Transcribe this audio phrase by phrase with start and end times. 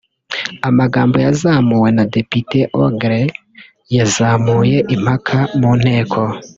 [0.69, 3.21] Amagambo yazamuwe na Depite Ogle
[3.97, 6.21] yazamuye impaka mu Nteko